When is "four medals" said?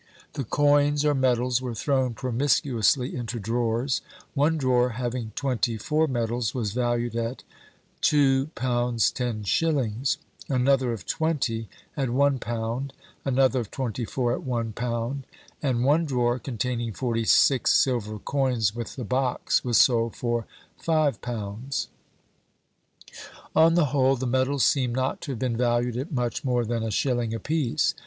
5.77-6.55